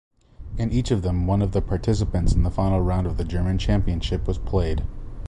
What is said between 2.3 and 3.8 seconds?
in the final round of the German